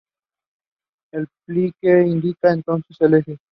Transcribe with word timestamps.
El 1.13 1.27
pliegue 1.45 2.07
indicará 2.07 2.55
entonces 2.55 2.97
el 3.01 3.13
eje. 3.13 3.37